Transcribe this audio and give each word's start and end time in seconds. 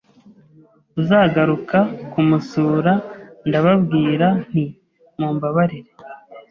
uzagaruka 1.01 1.77
kumusura, 2.11 2.93
ndababwira 3.47 4.27
nti 4.45 4.63
mumbabarire 5.19 5.91